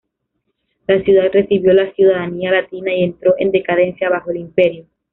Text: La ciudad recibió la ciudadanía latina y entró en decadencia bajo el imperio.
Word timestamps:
La 0.87 0.99
ciudad 1.03 1.29
recibió 1.31 1.73
la 1.73 1.93
ciudadanía 1.93 2.49
latina 2.49 2.91
y 2.91 3.03
entró 3.03 3.35
en 3.37 3.51
decadencia 3.51 4.09
bajo 4.09 4.31
el 4.31 4.37
imperio. 4.37 4.87